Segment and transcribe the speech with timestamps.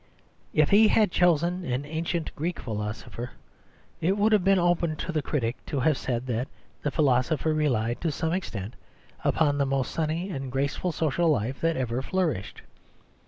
[0.51, 3.33] If he had chosen an ancient Greek philosopher,
[3.99, 6.47] it would have been open to the critic to have said that
[6.81, 8.73] that philosopher relied to some extent
[9.23, 12.63] upon the most sunny and graceful social life that ever flourished.